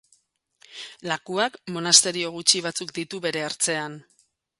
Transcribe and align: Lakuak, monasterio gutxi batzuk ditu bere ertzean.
Lakuak, 1.11 1.59
monasterio 1.75 2.31
gutxi 2.37 2.61
batzuk 2.69 2.95
ditu 2.99 3.21
bere 3.27 3.45
ertzean. 3.51 3.99